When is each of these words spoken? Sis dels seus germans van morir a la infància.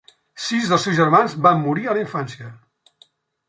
Sis 0.45 0.71
dels 0.71 0.87
seus 0.87 0.97
germans 1.01 1.37
van 1.49 1.63
morir 1.67 1.87
a 1.87 1.95
la 1.99 2.05
infància. 2.07 2.51